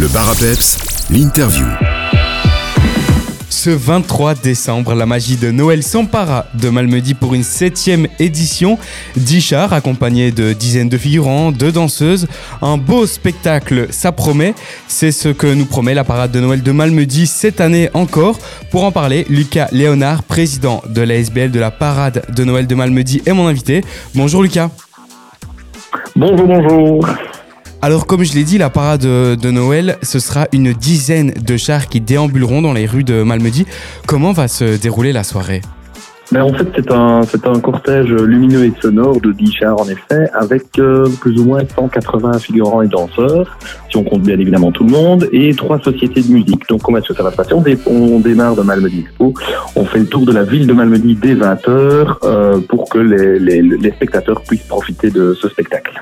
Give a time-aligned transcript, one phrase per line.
[0.00, 0.78] Le bar à peps,
[1.10, 1.66] l'interview.
[3.50, 8.78] Ce 23 décembre, la magie de Noël s'empara de Malmedy pour une septième édition.
[9.14, 12.28] Dix chars accompagnés de dizaines de figurants, de danseuses.
[12.62, 14.54] Un beau spectacle, ça promet.
[14.88, 18.38] C'est ce que nous promet la parade de Noël de Malmedy cette année encore.
[18.70, 23.20] Pour en parler, Lucas Léonard, président de l'ASBL de la parade de Noël de Malmedy,
[23.26, 23.84] est mon invité.
[24.14, 24.70] Bonjour Lucas.
[26.16, 27.06] Bonjour, bonjour.
[27.82, 31.86] Alors comme je l'ai dit, la parade de Noël, ce sera une dizaine de chars
[31.88, 33.64] qui déambuleront dans les rues de Malmedy.
[34.06, 35.62] Comment va se dérouler la soirée
[36.32, 40.78] ben, en fait, c'est un, cortège lumineux et sonore de 10 chars, en effet, avec
[40.78, 43.58] euh, plus ou moins 180 figurants et danseurs,
[43.90, 46.68] si on compte bien évidemment tout le monde, et trois sociétés de musique.
[46.68, 47.54] Donc, comment est-ce que ça va se passer?
[47.86, 49.34] On, démarre de Malmedy Expo,
[49.74, 53.90] on fait le tour de la ville de Malmedy dès 20h euh, pour que les
[53.90, 56.00] spectateurs puissent profiter de ce spectacle.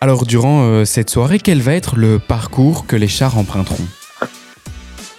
[0.00, 3.84] Alors durant euh, cette soirée, quel va être le parcours que les chars emprunteront?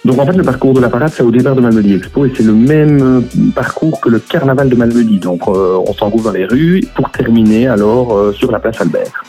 [0.06, 2.32] Donc en fait le parcours de la parade c'est au départ de Malmedy Expo et
[2.34, 5.18] c'est le même euh, parcours que le carnaval de Malmedy.
[5.18, 9.22] Donc euh, on s'engouffre dans les rues pour terminer alors sur la place Albert.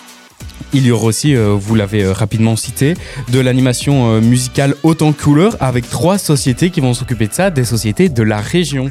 [0.74, 2.94] Il y aura aussi, vous l'avez rapidement cité,
[3.30, 8.08] de l'animation musicale autant couleur avec trois sociétés qui vont s'occuper de ça, des sociétés
[8.08, 8.90] de la région.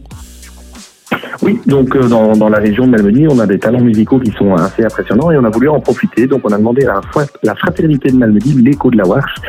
[1.67, 4.85] Donc euh, dans, la région de Malmedy, on a des talents musicaux qui sont assez
[4.85, 6.27] impressionnants et on a voulu en profiter.
[6.27, 9.41] Donc on a demandé à la, la fraternité de Malmedy, l'écho de la Warche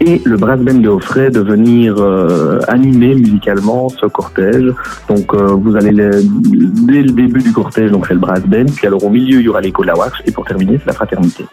[0.00, 4.72] et le brass band de Offray de venir euh, animer musicalement ce cortège.
[5.08, 8.86] Donc euh, vous allez dès le début du cortège, donc c'est le brass band, puis
[8.86, 10.92] alors au milieu il y aura l'écho de la Warche et pour terminer c'est la
[10.92, 11.44] fraternité.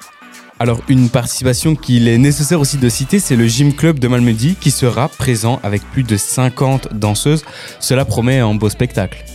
[0.59, 4.55] Alors une participation qu'il est nécessaire aussi de citer, c'est le Gym Club de Malmedy
[4.55, 7.43] qui sera présent avec plus de 50 danseuses.
[7.79, 9.25] Cela promet un beau spectacle.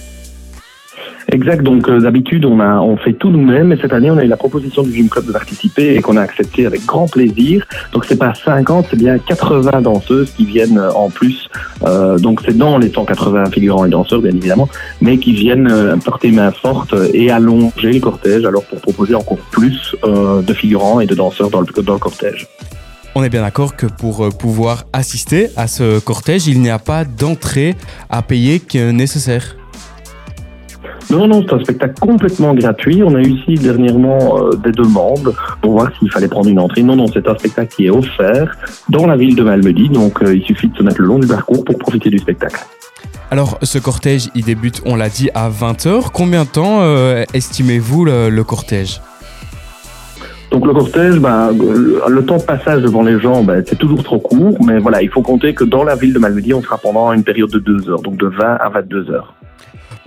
[1.30, 1.62] Exact.
[1.62, 4.28] Donc euh, d'habitude, on a on fait tout nous-mêmes, mais cette année, on a eu
[4.28, 7.66] la proposition du Gym Club de participer et qu'on a accepté avec grand plaisir.
[7.92, 11.50] Donc c'est pas 50, c'est bien 80 danseuses qui viennent euh, en plus.
[11.84, 14.68] Euh, donc c'est dans les 180 figurants et danseurs, bien évidemment,
[15.02, 19.94] mais qui viennent porter main forte et allonger le cortège, alors pour proposer encore plus
[20.04, 22.48] de figurants et de danseurs dans le dans le cortège.
[23.14, 27.04] On est bien d'accord que pour pouvoir assister à ce cortège, il n'y a pas
[27.04, 27.74] d'entrée
[28.08, 29.57] à payer que nécessaire.
[31.10, 33.02] Non, non, c'est un spectacle complètement gratuit.
[33.02, 36.82] On a eu ici dernièrement euh, des demandes pour voir s'il fallait prendre une entrée.
[36.82, 38.54] Non, non, c'est un spectacle qui est offert
[38.90, 39.88] dans la ville de Malmedy.
[39.88, 42.60] Donc, euh, il suffit de se mettre le long du parcours pour profiter du spectacle.
[43.30, 46.10] Alors, ce cortège, il débute, on l'a dit, à 20h.
[46.12, 49.00] Combien de temps euh, estimez-vous le, cortège?
[50.50, 54.18] Donc le cortège, bah, le temps de passage devant les gens, bah, c'est toujours trop
[54.18, 57.12] court, mais voilà, il faut compter que dans la ville de Malmedy, on sera pendant
[57.12, 59.34] une période de deux heures, donc de 20 à 22 heures.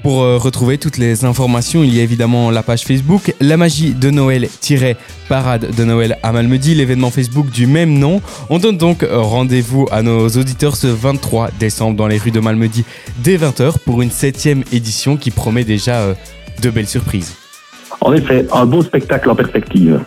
[0.04, 3.94] Pour euh, retrouver toutes les informations, il y a évidemment la page Facebook La magie
[3.94, 8.22] de Noël-parade de Noël à Malmedy, l'événement Facebook du même nom.
[8.50, 12.84] On donne donc rendez-vous à nos auditeurs ce 23 décembre dans les rues de Malmedy
[13.24, 16.14] dès 20h pour une septième édition qui promet déjà euh,
[16.62, 17.36] de belles surprises.
[18.02, 20.02] En effet, un beau spectacle en perspective.